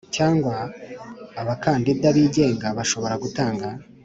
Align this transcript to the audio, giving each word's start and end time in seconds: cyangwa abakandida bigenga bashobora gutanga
cyangwa 0.15 0.55
abakandida 1.41 2.07
bigenga 2.17 2.67
bashobora 2.77 3.15
gutanga 3.23 3.67